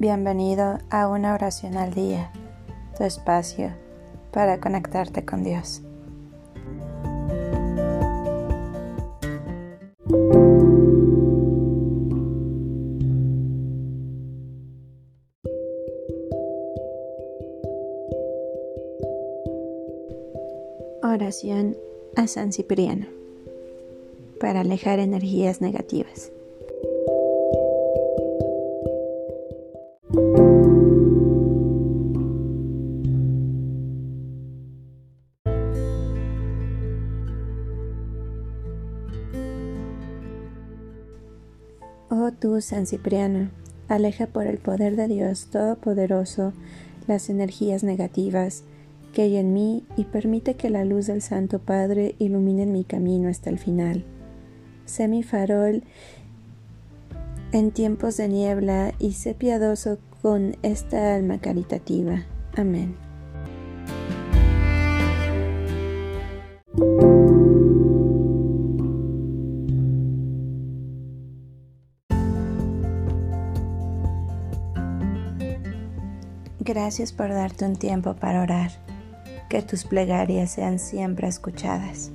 [0.00, 2.32] Bienvenido a una oración al día,
[2.96, 3.70] tu espacio
[4.32, 5.82] para conectarte con Dios.
[21.02, 21.76] Oración
[22.16, 23.04] a San Cipriano
[24.40, 26.32] para alejar energías negativas.
[30.12, 30.18] Oh
[42.40, 43.50] tú, San Cipriano,
[43.86, 46.52] aleja por el poder de Dios Todopoderoso
[47.06, 48.64] las energías negativas
[49.12, 53.28] que hay en mí y permite que la luz del Santo Padre ilumine mi camino
[53.28, 54.04] hasta el final.
[54.86, 55.84] Sé mi farol
[57.52, 62.24] en tiempos de niebla y sé piadoso con esta alma caritativa.
[62.56, 62.96] Amén.
[76.60, 78.70] Gracias por darte un tiempo para orar.
[79.48, 82.12] Que tus plegarias sean siempre escuchadas.